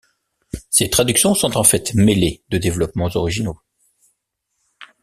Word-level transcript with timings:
Ses 0.71 0.89
traductions 0.89 1.35
sont 1.35 1.55
en 1.57 1.63
fait 1.63 1.93
mêlées 1.93 2.43
de 2.49 2.57
développements 2.57 3.11
originaux. 3.13 3.59